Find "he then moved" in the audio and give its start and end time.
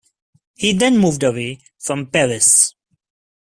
0.55-1.21